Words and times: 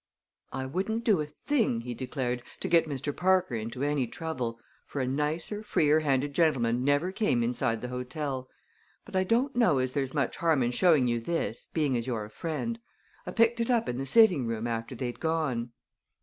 "I 0.51 0.65
wouldn't 0.65 1.03
do 1.03 1.21
a 1.21 1.27
thing," 1.27 1.81
he 1.81 1.93
declared, 1.93 2.41
"to 2.61 2.67
get 2.67 2.89
Mr. 2.89 3.15
Parker 3.15 3.53
into 3.53 3.83
any 3.83 4.07
trouble 4.07 4.59
for 4.87 4.99
a 4.99 5.05
nicer, 5.05 5.61
freer 5.61 5.99
handed 5.99 6.33
gentleman 6.33 6.83
never 6.83 7.11
came 7.11 7.43
inside 7.43 7.81
the 7.81 7.87
hotel; 7.89 8.49
but 9.05 9.15
I 9.15 9.23
don't 9.23 9.55
know 9.55 9.77
as 9.77 9.91
there's 9.91 10.15
much 10.15 10.37
harm 10.37 10.63
in 10.63 10.71
showing 10.71 11.07
you 11.07 11.19
this, 11.19 11.67
being 11.71 11.95
as 11.95 12.07
you're 12.07 12.25
a 12.25 12.31
friend. 12.31 12.79
I 13.27 13.31
picked 13.31 13.61
it 13.61 13.69
up 13.69 13.87
in 13.87 13.99
the 13.99 14.07
sitting 14.07 14.47
room 14.47 14.65
after 14.65 14.95
they'd 14.95 15.19
gone." 15.19 15.71